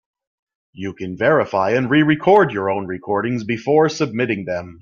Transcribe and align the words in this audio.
You 0.73 0.93
can 0.95 1.15
verify 1.15 1.73
and 1.75 1.87
re-record 1.87 2.51
your 2.51 2.71
own 2.71 2.87
recordings 2.87 3.43
before 3.43 3.87
submitting 3.87 4.45
them. 4.45 4.79